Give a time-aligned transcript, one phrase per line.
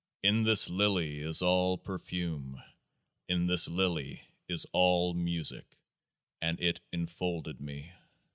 [0.23, 2.59] In this Lily is all perfume;
[3.29, 5.77] in this Lily is all music.
[6.41, 7.91] And it enfolded me."